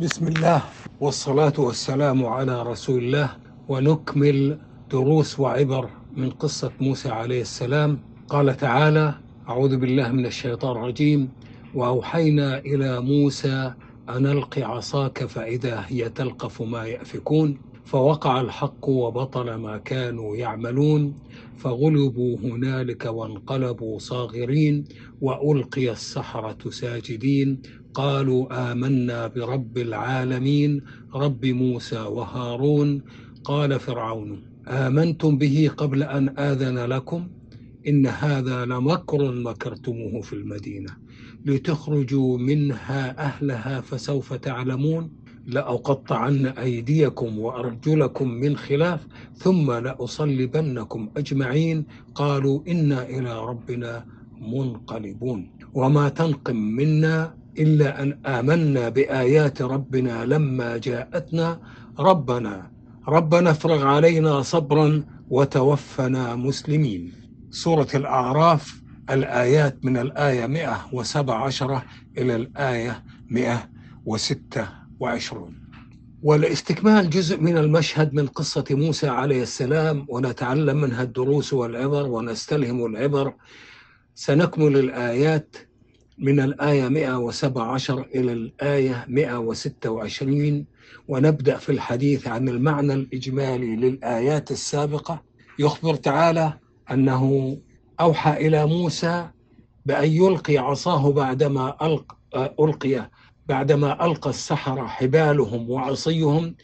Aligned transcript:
بسم 0.00 0.28
الله 0.28 0.62
والصلاة 1.00 1.52
والسلام 1.58 2.26
على 2.26 2.62
رسول 2.62 3.04
الله. 3.04 3.30
ونكمل 3.68 4.58
دروس 4.90 5.40
وعبر 5.40 5.90
من 6.16 6.30
قصة 6.30 6.72
موسى 6.80 7.08
عليه 7.08 7.40
السلام. 7.40 7.98
قال 8.28 8.56
تعالى 8.56 9.14
أعوذ 9.48 9.76
بالله 9.76 10.08
من 10.12 10.26
الشيطان 10.26 10.76
الرجيم. 10.76 11.28
وأوحينا 11.74 12.58
إلى 12.58 13.00
موسى 13.00 13.74
أن 14.08 14.26
ألق 14.26 14.58
عصاك 14.58 15.24
فإذا 15.24 15.84
هي 15.86 16.08
تلقف 16.08 16.62
ما 16.62 16.84
يأفكون. 16.86 17.58
فوقع 17.84 18.40
الحق 18.40 18.88
وبطل 18.88 19.54
ما 19.54 19.78
كانوا 19.78 20.36
يعملون. 20.36 21.14
فغلبوا 21.56 22.38
هنالك 22.38 23.04
وانقلبوا 23.04 23.98
صاغرين. 23.98 24.84
وألقي 25.20 25.90
السحرة 25.90 26.70
ساجدين. 26.70 27.62
قالوا 27.94 28.72
آمنا 28.72 29.26
برب 29.26 29.78
العالمين 29.78 30.82
رب 31.14 31.46
موسى 31.46 32.00
وهارون. 32.00 33.02
قال 33.44 33.80
فرعون 33.80 34.42
آمنتم 34.68 35.38
به 35.38 35.70
قبل 35.76 36.02
أن 36.02 36.38
آذن 36.38 36.78
لكم؟ 36.78 37.28
إن 37.88 38.06
هذا 38.06 38.64
لمكر 38.64 39.32
مكرتموه 39.32 40.20
في 40.20 40.32
المدينة. 40.32 40.90
لتخرجوا 41.44 42.38
منها 42.38 43.26
أهلها 43.26 43.80
فسوف 43.80 44.32
تعلمون. 44.32 45.10
لأقطعن 45.46 46.46
أيديكم 46.46 47.38
وأرجلكم 47.38 48.28
من 48.28 48.56
خلاف 48.56 49.06
ثم 49.34 49.72
لأصلبنكم 49.72 51.10
أجمعين. 51.16 51.84
قالوا 52.14 52.60
إنا 52.68 53.08
إلى 53.08 53.44
ربنا 53.44 54.06
منقلبون. 54.40 55.50
وما 55.74 56.08
تنقم 56.08 56.56
منا 56.56 57.43
إلا 57.58 58.02
أن 58.02 58.18
آمنا 58.26 58.88
بآيات 58.88 59.62
ربنا 59.62 60.24
لما 60.24 60.76
جاءتنا. 60.76 61.60
ربنا 61.98 62.70
ربنا 63.08 63.50
افرغ 63.50 63.86
علينا 63.86 64.42
صبرا 64.42 65.04
وتوفنا 65.30 66.36
مسلمين. 66.36 67.12
سورة 67.50 67.88
الأعراف 67.94 68.82
الآيات 69.10 69.84
من 69.84 69.96
الآية 69.96 70.46
117 70.46 71.82
إلى 72.18 72.36
الآية 72.36 73.04
126 73.30 75.54
ولاستكمال 76.22 77.10
جزء 77.10 77.40
من 77.40 77.58
المشهد 77.58 78.14
من 78.14 78.26
قصة 78.26 78.64
موسى 78.70 79.08
عليه 79.08 79.42
السلام 79.42 80.06
ونتعلم 80.08 80.80
منها 80.80 81.02
الدروس 81.02 81.52
والعبر 81.52 82.06
ونستلهم 82.06 82.86
العبر. 82.86 83.34
سنكمل 84.14 84.76
الآيات 84.76 85.56
من 86.18 86.40
الآية 86.40 86.88
117 86.88 88.06
إلى 88.14 88.32
الآية 88.32 89.04
126 89.08 90.64
ونبدأ 91.08 91.56
في 91.56 91.72
الحديث 91.72 92.26
عن 92.28 92.48
المعنى 92.48 92.92
الإجمالي 92.94 93.76
للآيات 93.76 94.50
السابقة. 94.50 95.22
يخبر 95.58 95.94
تعالى 95.94 96.52
أنه 96.90 97.56
أوحى 98.00 98.46
إلى 98.46 98.66
موسى 98.66 99.28
بأن 99.86 100.10
يلقي 100.10 100.58
عصاه 100.58 101.12
بعدما 101.12 101.76
ألق 101.82 102.16
ألقي 102.60 103.10
بعدما 103.46 104.06
ألقى 104.06 104.30
السحرة 104.30 104.86
حبالهم 104.86 105.70
وعصيهم 105.70 106.54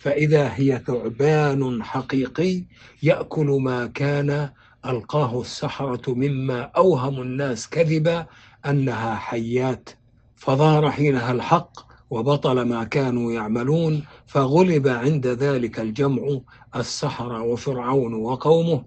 فإذا 0.00 0.52
هي 0.54 0.82
ثعبان 0.86 1.82
حقيقي 1.84 2.64
يأكل 3.02 3.46
ما 3.46 3.86
كان 3.86 4.50
ألقاه 4.86 5.40
السحرة 5.40 6.14
مما 6.14 6.60
أوهم 6.62 7.22
الناس 7.22 7.68
كذبا 7.68 8.26
أنها 8.66 9.14
حيات 9.14 9.90
فظهر 10.36 10.90
حينها 10.90 11.32
الحق 11.32 11.88
وبطل 12.10 12.62
ما 12.62 12.84
كانوا 12.84 13.32
يعملون 13.32 14.04
فغلب 14.26 14.88
عند 14.88 15.26
ذلك 15.26 15.80
الجمع 15.80 16.40
السحرة 16.76 17.42
وفرعون 17.42 18.14
وقومه 18.14 18.84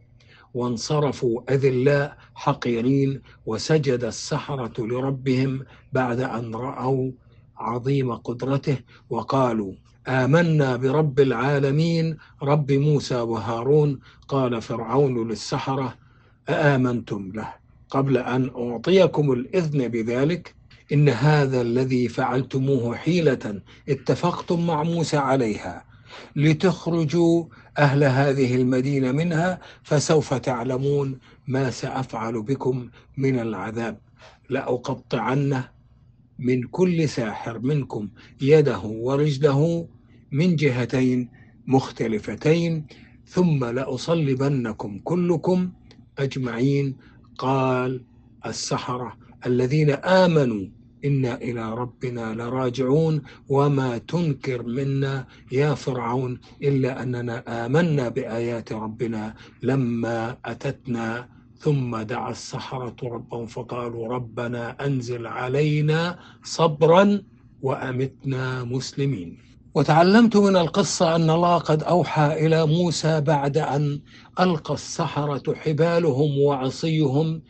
وانصرفوا 0.54 1.54
أذلاء 1.54 2.18
حقيرين 2.36 3.22
وسجد 3.46 4.04
السحرة 4.04 4.74
لربهم 4.86 5.66
بعد 5.94 6.20
أن 6.20 6.56
رأوا 6.56 7.12
عظيم 7.58 8.16
قدرته 8.16 8.78
وقالوا 9.10 9.74
آمنا 10.08 10.76
برب 10.76 11.20
العالمين 11.20 12.18
رب 12.44 12.72
موسى 12.72 13.16
وهارون. 13.16 14.00
قال 14.28 14.62
فرعون 14.62 15.28
للسحرة 15.28 15.96
أآمنتم 16.50 17.32
له؟ 17.36 17.61
قبل 17.92 18.18
أن 18.18 18.52
أعطيكم 18.56 19.32
الإذن 19.32 19.88
بذلك 19.88 20.56
إن 20.94 21.10
هذا 21.10 21.62
الذي 21.62 22.08
فعلتموه 22.08 22.96
حيلة 22.96 23.62
اتفقتم 23.90 24.68
مع 24.68 24.84
موسى 24.84 25.18
عليها. 25.18 25.86
لتخرجوا 26.36 27.46
أهل 27.78 28.04
هذه 28.04 28.56
المدينة 28.56 29.12
منها 29.12 29.60
فسوف 29.84 30.34
تعلمون 30.34 31.20
ما 31.48 31.70
سأفعل 31.70 32.42
بكم 32.42 32.90
من 33.18 33.40
العذاب. 33.40 33.98
لأقطعن 34.50 35.64
من 36.40 36.64
كل 36.64 37.10
ساحر 37.10 37.60
منكم 37.60 38.10
يده 38.42 38.80
ورجله 38.80 39.88
من 40.32 40.56
جهتين 40.56 41.30
مختلفتين 41.68 42.86
ثم 43.28 43.66
لأصلبنكم 43.66 45.00
كلكم 45.04 45.72
أجمعين 46.20 46.96
قال 47.38 48.04
السحرة 48.46 49.18
الذين 49.46 49.90
آمنوا 49.90 50.66
إنا 51.06 51.36
إلى 51.36 51.74
ربنا 51.74 52.34
لراجعون 52.34 53.22
وما 53.50 53.98
تنكر 53.98 54.64
منا 54.64 55.28
يا 55.52 55.74
فرعون 55.74 56.40
إلا 56.64 57.04
أننا 57.04 57.66
آمنا 57.66 58.10
بآيات 58.10 58.74
ربنا 58.74 59.36
لما 59.64 60.38
أتتنا 60.46 61.30
ثم 61.58 61.98
دعا 61.98 62.32
السحرة 62.32 62.96
ربهم 63.04 63.46
فقالوا 63.46 64.08
ربنا 64.08 64.86
أنزل 64.86 65.28
علينا 65.28 66.20
صبرا 66.44 67.22
وأمتنا 67.62 68.64
مسلمين. 68.64 69.38
وتعلمت 69.76 70.38
من 70.38 70.56
القصة 70.58 71.16
أن 71.16 71.30
الله 71.30 71.58
قد 71.58 71.84
أوحى 71.84 72.46
إلى 72.46 72.66
موسى 72.66 73.22
بعد 73.22 73.58
أن 73.58 74.02
ألقى 74.40 74.74
السحرة 74.74 75.56
حبالهم 75.56 76.40
وعصيهم 76.40 77.42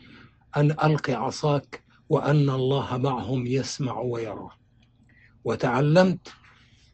أن 0.56 0.70
ألق 0.70 1.10
عصاك 1.10 1.82
وأن 2.08 2.50
الله 2.50 2.96
معهم 2.96 3.46
يسمع 3.46 3.98
ويرى. 4.00 4.48
وتعلمت 5.44 6.28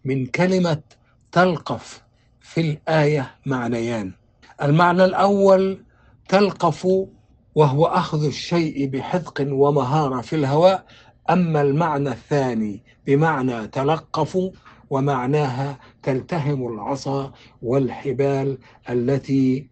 من 0.05 0.27
كلمة 0.27 0.83
تلقف 1.33 2.03
في 2.41 2.61
الآية 2.61 3.35
معنيان. 3.47 4.13
المعنى 4.63 5.05
الأول 5.05 5.85
تلقف 6.29 6.89
وهو 7.55 7.87
أخذ 7.87 8.25
الشيء 8.25 8.87
بحذق 8.87 9.47
ومهارة 9.51 10.21
في 10.21 10.37
الهواء 10.37 10.85
أما 11.31 11.61
المعنى 11.63 12.09
الثاني 12.09 12.83
بمعنى 13.07 13.67
تلقف 13.67 14.39
ومعناها 14.91 15.79
تلتهم 16.03 16.67
العصا 16.75 17.33
والحبال 17.63 18.59
التي 18.91 19.71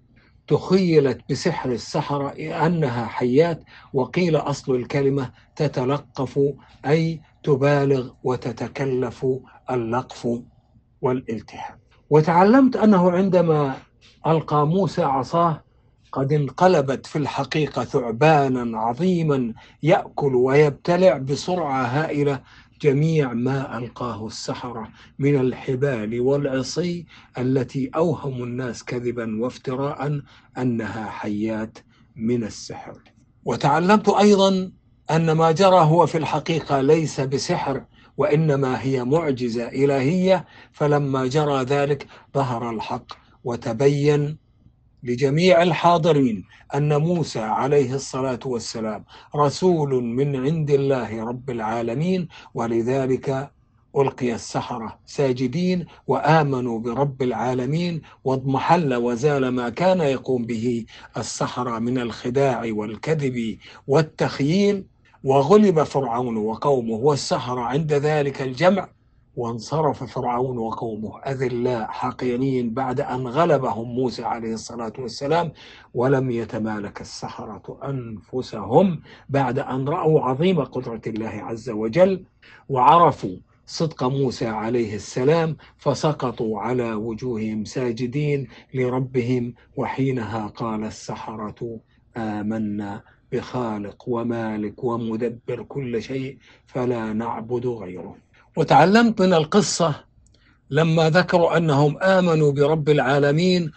تخيلت 0.49 1.21
بسحر 1.31 1.73
السحرة 1.73 2.29
أنها 2.67 3.07
حيات 3.07 3.65
وقيل 3.93 4.37
أصل 4.37 4.75
الكلمة 4.75 5.31
تتلقف 5.57 6.41
أي 6.87 7.21
تبالغ 7.43 8.11
وتتكلف 8.23 9.27
اللقف 9.71 10.29
والالتهام. 11.03 11.79
وتعلمت 12.11 12.77
أنه 12.77 13.11
عندما 13.11 13.75
ألقى 14.27 14.67
موسى 14.67 15.03
عصاه 15.03 15.63
قد 16.13 16.33
انقلبت 16.33 17.07
في 17.07 17.17
الحقيقة 17.17 17.85
ثعبانا 17.85 18.79
عظيما 18.79 19.55
يأكل 19.83 20.35
ويبتلع 20.35 21.17
بسرعة 21.19 21.83
هائلة 21.85 22.41
جميع 22.81 23.33
ما 23.33 23.79
ألقاه 23.79 24.27
السحرة 24.27 24.89
من 25.19 25.41
الحبال 25.41 26.21
والعصي 26.21 27.07
التي 27.39 27.91
أوهم 27.95 28.43
الناس 28.43 28.85
كذبا 28.85 29.43
وافتراء 29.43 30.21
أنها 30.59 31.11
حيات 31.11 31.79
من 32.17 32.45
السحر. 32.45 32.99
وتعلمت 33.45 34.09
أيضا 34.09 34.73
أن 35.11 35.33
ما 35.33 35.53
جرى 35.53 35.81
هو 35.81 36.07
في 36.07 36.19
الحقيقة 36.19 36.81
ليس 36.81 37.21
بسحر 37.21 37.85
وإنما 38.17 38.83
هي 38.83 39.05
معجزة 39.05 39.69
إلهية. 39.69 40.47
فلما 40.73 41.27
جرى 41.27 41.63
ذلك 41.63 42.07
ظهر 42.35 42.71
الحق 42.71 43.13
وتبين 43.45 44.46
لجميع 45.07 45.63
الحاضرين 45.63 46.45
أن 46.75 46.97
موسى 46.97 47.41
عليه 47.41 47.95
الصلاة 47.95 48.39
والسلام 48.45 49.05
رسول 49.37 50.05
من 50.05 50.37
عند 50.37 50.71
الله 50.71 51.25
رب 51.25 51.51
العالمين 51.51 52.29
ولذلك 52.55 53.51
ألقي 53.97 54.35
السحرة 54.35 54.99
ساجدين 55.07 55.87
وآمنوا 56.07 56.81
برب 56.81 57.23
العالمين 57.23 58.03
واضمحل 58.25 58.95
وزال 58.95 59.49
ما 59.49 59.69
كان 59.69 60.01
يقوم 60.01 60.45
به 60.45 60.85
السحرة 61.17 61.79
من 61.79 61.99
الخداع 61.99 62.63
والكذب 62.73 63.59
والتخييل. 63.87 64.85
وغلب 65.25 65.83
فرعون 65.83 66.37
وقومه 66.37 66.95
والسحرة 66.95 67.61
عند 67.61 67.93
ذلك 67.93 68.43
الجمع 68.43 68.89
وانصرف 69.37 70.05
فرعون 70.05 70.59
وقومه. 70.59 71.21
أذلاء 71.21 71.87
حقيرين 71.87 72.75
بعد 72.75 73.01
أن 73.01 73.27
غلبهم 73.27 73.89
موسى 73.89 74.25
عليه 74.25 74.55
الصلاة 74.55 74.93
والسلام 74.99 75.53
ولم 75.95 76.31
يتمالك 76.31 77.01
السحرة 77.01 77.79
أنفسهم 77.85 79.01
بعد 79.29 79.59
أن 79.59 79.89
رأوا 79.89 80.21
عظيم 80.21 80.65
قدرة 80.65 81.01
الله 81.07 81.29
عز 81.29 81.71
وجل 81.71 82.25
وعرفوا 82.69 83.37
صدق 83.67 84.05
موسى 84.05 84.47
عليه 84.47 84.95
السلام 84.95 85.57
فسقطوا 85.79 86.61
على 86.61 86.93
وجوههم 86.93 87.65
ساجدين 87.65 88.49
لربهم 88.75 89.55
وحينها 89.77 90.47
قال 90.47 90.85
السحرة 90.85 91.81
آمنا 92.17 93.03
بخالق 93.33 94.09
ومالك 94.09 94.85
ومدبر 94.85 95.63
كل 95.63 96.03
شيء 96.03 96.39
فلا 96.67 97.13
نعبد 97.13 97.67
غيره. 97.67 98.26
وتعلمت 98.57 99.21
من 99.23 99.35
القصة 99.35 100.05
لما 100.71 101.11
ذكروا 101.11 101.57
أنهم 101.57 101.99
آمنوا 102.03 102.53
برب 102.53 102.89
العالمين 102.89 103.73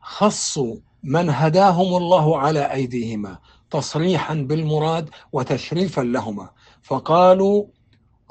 خصوا 0.00 0.76
من 1.04 1.30
هداهم 1.30 1.96
الله 1.96 2.38
على 2.38 2.72
أيديهما 2.72 3.38
تصريحا 3.70 4.34
بالمراد 4.34 5.10
وتشريفا 5.32 6.00
لهما. 6.00 6.50
فقالوا 6.82 7.64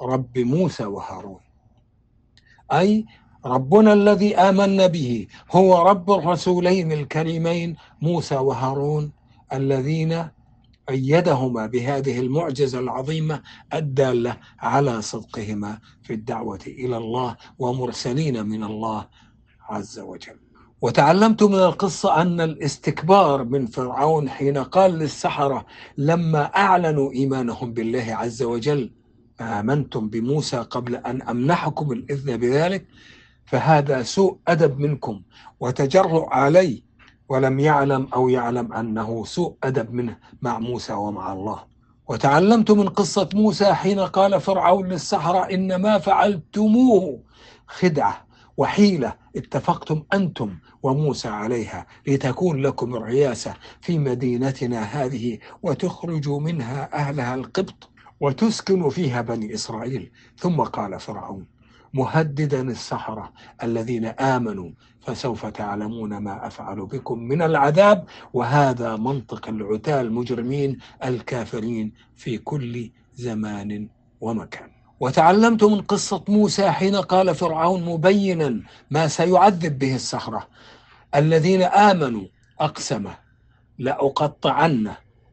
رب 0.01 0.37
موسى 0.37 0.85
وهارون. 0.85 1.39
أي 2.71 3.05
ربنا 3.45 3.93
الذي 3.93 4.37
آمنا 4.37 4.87
به 4.87 5.27
هو 5.51 5.89
رب 5.89 6.11
الرسولين 6.11 6.91
الكريمين 6.91 7.75
موسى 8.01 8.35
وهارون 8.35 9.11
الذين 9.53 10.27
أيدهما 10.89 11.65
بهذه 11.65 12.19
المعجزة 12.19 12.79
العظيمة 12.79 13.41
الدالة 13.73 14.37
على 14.59 15.01
صدقهما 15.01 15.79
في 16.03 16.13
الدعوة 16.13 16.59
إلى 16.67 16.97
الله 16.97 17.35
ومرسلين 17.59 18.45
من 18.45 18.63
الله 18.63 19.07
عز 19.69 19.99
وجل. 19.99 20.39
وتعلمت 20.81 21.43
من 21.43 21.55
القصة 21.59 22.21
أن 22.21 22.41
الاستكبار 22.41 23.43
من 23.43 23.65
فرعون 23.65 24.29
حين 24.29 24.57
قال 24.57 24.91
للسحرة 24.91 25.65
لما 25.97 26.43
أعلنوا 26.43 27.11
إيمانهم 27.11 27.73
بالله 27.73 28.05
عز 28.09 28.43
وجل 28.43 28.91
آمنتم 29.41 30.09
بموسى 30.09 30.57
قبل 30.57 30.95
أن 30.95 31.21
أمنحكم 31.21 31.91
الإذن 31.91 32.37
بذلك 32.37 32.85
فهذا 33.45 34.03
سوء 34.03 34.37
أدب 34.47 34.79
منكم 34.79 35.21
وتجرؤ 35.59 36.29
علي 36.29 36.83
ولم 37.33 37.59
يعلم 37.59 38.07
أو 38.13 38.29
يعلم 38.29 38.73
أنه 38.73 39.25
سوء 39.25 39.55
أدب 39.63 39.93
منه 39.93 40.17
مع 40.41 40.59
موسى 40.59 40.93
ومع 40.93 41.33
الله. 41.33 41.63
وتعلمت 42.09 42.71
من 42.71 42.89
قصة 42.89 43.29
موسى 43.33 43.73
حين 43.73 43.99
قال 43.99 44.41
فرعون 44.41 44.87
للسحرة 44.87 45.39
إن 45.39 45.75
ما 45.75 45.97
فعلتموه. 45.97 47.23
خدعة 47.67 48.25
وحيلة 48.57 49.13
اتفقتم 49.35 50.03
أنتم 50.13 50.57
وموسى 50.83 51.27
عليها 51.27 51.87
لتكون 52.07 52.61
لكم 52.61 52.95
الرياسة 52.95 53.53
في 53.81 53.97
مدينتنا 53.97 54.81
هذه 54.81 55.39
وتخرجوا 55.63 56.39
منها 56.39 56.93
أهلها 56.93 57.35
القبط 57.35 57.89
وتسكن 58.19 58.89
فيها 58.89 59.21
بني 59.21 59.53
إسرائيل. 59.53 60.11
ثم 60.37 60.61
قال 60.61 60.99
فرعون 60.99 61.52
مهددا 61.93 62.61
السحرة 62.61 63.33
الذين 63.63 64.05
آمنوا 64.05 64.69
فسوف 65.01 65.45
تعلمون 65.45 66.17
ما 66.17 66.47
أفعل 66.47 66.85
بكم 66.85 67.19
من 67.19 67.41
العذاب 67.41 68.05
وهذا 68.33 68.95
منطق 68.95 69.47
العتاة 69.49 70.01
المجرمين 70.01 70.77
الكافرين 71.05 71.93
في 72.15 72.37
كل 72.37 72.91
زمان 73.15 73.89
ومكان. 74.21 74.69
وتعلمت 74.99 75.63
من 75.63 75.81
قصة 75.81 76.23
موسى 76.27 76.71
حين 76.71 76.95
قال 76.95 77.35
فرعون 77.35 77.85
مبينا 77.85 78.61
ما 78.91 79.07
سيعذب 79.07 79.79
به 79.79 79.95
السحرة. 79.95 80.47
الذين 81.15 81.61
آمنوا 81.61 82.25
أقسم 82.59 83.07
لأقطعن 83.79 84.91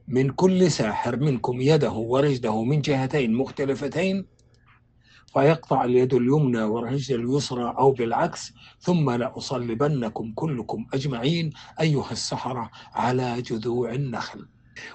من 0.09 0.31
كل 0.31 0.71
ساحر 0.71 1.17
منكم 1.17 1.61
يده 1.61 1.93
ورجله 1.93 2.65
من 2.65 2.81
جهتين 2.81 3.35
مختلفتين 3.35 4.27
فيقطع 5.35 5.85
اليد 5.85 6.15
اليمنى 6.15 6.63
والرجل 6.63 7.21
اليسرى 7.21 7.75
أو 7.79 7.91
بالعكس 7.91 8.53
ثم 8.81 9.11
لأصلبنكم 9.11 10.33
كلكم 10.35 10.87
أجمعين 10.95 11.51
أيها 11.81 12.11
السحرة 12.13 12.71
على 12.95 13.43
جذوع 13.43 13.93
النخل. 13.93 14.47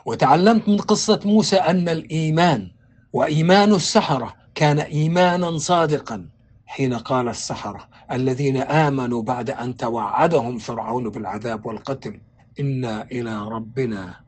وتعلمت 0.06 0.70
من 0.70 0.78
قصة 0.78 1.20
موسى 1.26 1.56
أن 1.56 1.90
الإيمان 1.90 2.72
وإيمان 3.14 3.74
السحرة 3.74 4.36
كان 4.56 4.80
إيمانا 4.80 5.58
صادقا. 5.58 6.30
حين 6.66 6.94
قال 6.94 7.28
السحرة 7.28 7.88
الذين 8.12 8.58
آمنوا 8.58 9.22
بعد 9.22 9.50
أن 9.50 9.78
توعدهم 9.78 10.58
فرعون 10.58 11.10
بالعذاب 11.10 11.66
والقتل 11.66 12.20
إنا 12.60 13.04
إلى 13.04 13.48
ربنا 13.48 14.20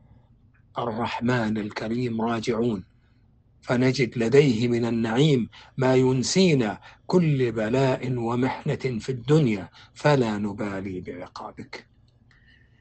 الرحمن 0.78 1.58
الكريم 1.58 2.20
راجعون. 2.22 2.84
فنجد 3.68 4.18
لديه 4.18 4.68
من 4.68 4.84
النعيم 4.84 5.48
ما 5.76 5.94
ينسينا 5.94 6.80
كل 7.06 7.52
بلاء 7.52 8.12
ومحنة 8.18 8.84
في 9.04 9.08
الدنيا 9.08 9.68
فلا 9.94 10.38
نبالي 10.38 11.00
بعقابك. 11.00 11.86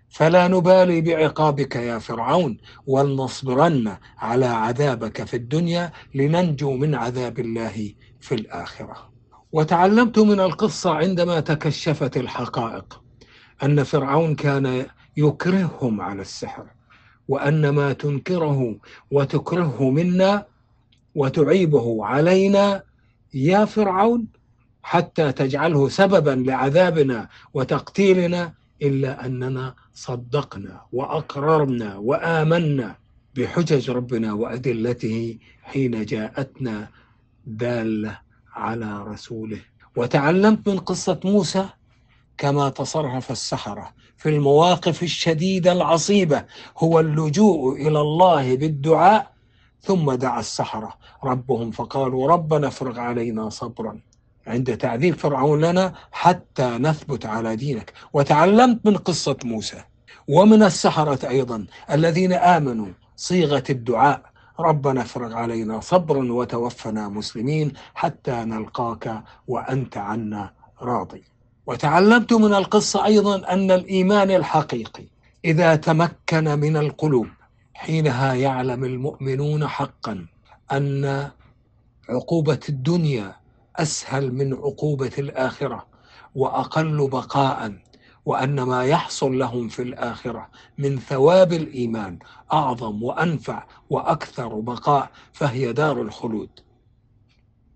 فلا 0.09 0.47
نبالي 0.47 1.01
بعقابك 1.01 1.75
يا 1.75 1.99
فرعون 1.99 2.57
ولنصبرن 2.87 3.97
على 4.17 4.45
عذابك 4.45 5.23
في 5.23 5.33
الدنيا 5.37 5.91
لننجو 6.15 6.71
من 6.73 6.95
عذاب 6.95 7.39
الله 7.39 7.93
في 8.19 8.35
الآخرة. 8.35 9.09
وتعلمت 9.51 10.19
من 10.19 10.39
القصة 10.39 10.93
عندما 10.95 11.39
تكشفت 11.39 12.17
الحقائق 12.17 13.01
أن 13.63 13.83
فرعون 13.83 14.35
كان 14.35 14.85
يكرههم 15.17 16.01
على 16.01 16.21
السحر 16.21 16.65
وأن 17.27 17.69
ما 17.69 17.93
تنكره 17.93 18.79
وتكرهه 19.11 19.89
منا 19.89 20.56
وتعيبه 21.17 22.05
علينا 22.05 22.83
يا 23.33 23.65
فرعون 23.65 24.27
حتى 24.83 25.31
تجعله 25.31 25.89
سببا 25.89 26.43
لعذابنا 26.47 27.29
وتقتيلنا 27.53 28.53
إلا 28.81 29.25
أننا 29.25 29.75
صدقنا 29.93 30.81
وأقررنا 30.91 31.97
وآمنا 31.97 32.95
بحجج 33.35 33.89
ربنا 33.89 34.33
وأدلته 34.33 35.37
حين 35.63 36.05
جاءتنا 36.05 36.87
دالة 37.45 38.19
على 38.53 39.03
رسوله. 39.03 39.61
وتعلمت 39.95 40.69
من 40.69 40.79
قصة 40.79 41.19
موسى 41.23 41.65
كما 42.37 42.69
تصرف 42.69 43.31
السحرة 43.31 43.93
في 44.17 44.29
المواقف 44.29 45.03
الشديدة 45.03 45.71
العصيبة 45.71 46.45
هو 46.77 46.99
اللجوء 46.99 47.75
إلى 47.87 48.01
الله 48.01 48.55
بالدعاء 48.55 49.33
ثم 49.81 50.11
دعا 50.11 50.39
السحرة. 50.39 50.93
ربهم. 51.23 51.71
فقالوا 51.71 52.31
ربنا 52.31 52.67
افرغ 52.67 52.99
علينا 52.99 53.49
صبرا. 53.49 53.99
عند 54.47 54.77
تعذيب 54.77 55.15
فرعون 55.15 55.65
لنا 55.65 55.93
حتى 56.11 56.77
نثبت 56.77 57.25
على 57.25 57.55
دينك. 57.55 57.93
وتعلمت 58.13 58.85
من 58.85 58.97
قصة 58.97 59.37
موسى 59.43 59.83
ومن 60.27 60.63
السحرة 60.63 61.29
أيضا. 61.29 61.65
الذين 61.91 62.33
آمنوا 62.33 62.87
صيغة 63.15 63.63
الدعاء. 63.69 64.21
ربنا 64.59 65.01
افرغ 65.01 65.33
علينا 65.33 65.79
صبرا 65.79 66.31
وتوفنا 66.31 67.09
مسلمين 67.09 67.73
حتى 67.95 68.31
نلقاك 68.31 69.23
وأنت 69.47 69.97
عنا 69.97 70.53
راضي. 70.81 71.23
وتعلمت 71.67 72.33
من 72.33 72.53
القصة 72.53 73.05
أيضا 73.05 73.53
أن 73.53 73.71
الإيمان 73.71 74.31
الحقيقي 74.31 75.03
إذا 75.45 75.75
تمكن 75.75 76.59
من 76.59 76.77
القلوب 76.77 77.27
حينها 77.73 78.33
يعلم 78.33 78.83
المؤمنون 78.83 79.67
حقا. 79.67 80.25
أن 80.71 81.31
عقوبة 82.09 82.59
الدنيا 82.69 83.35
أسهل 83.75 84.33
من 84.33 84.53
عقوبة 84.53 85.11
الآخرة 85.17 85.85
وأقل 86.35 87.09
بقاء 87.09 87.73
وأن 88.25 88.61
ما 88.61 88.83
يحصل 88.85 89.37
لهم 89.37 89.67
في 89.67 89.81
الآخرة 89.81 90.49
من 90.77 90.99
ثواب 90.99 91.53
الإيمان 91.53 92.19
أعظم 92.53 93.03
وأنفع 93.03 93.63
وأكثر 93.89 94.59
بقاء 94.59 95.11
فهي 95.33 95.73
دار 95.73 96.01
الخلود. 96.01 96.49